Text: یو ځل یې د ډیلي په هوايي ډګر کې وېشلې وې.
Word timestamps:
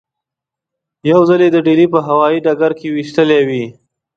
یو 1.11 1.19
ځل 1.29 1.39
یې 1.45 1.49
د 1.53 1.57
ډیلي 1.67 1.85
په 1.93 1.99
هوايي 2.07 2.39
ډګر 2.45 2.71
کې 2.79 2.87
وېشلې 2.95 3.39
وې. 3.47 3.63